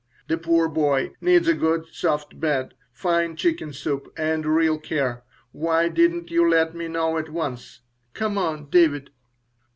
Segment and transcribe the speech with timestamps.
[0.29, 5.23] "The poor boy needs a good soft bed, fine chicken soup, and real care.
[5.51, 7.81] Why didn't you let me know at once?
[8.15, 9.11] Come on, David!"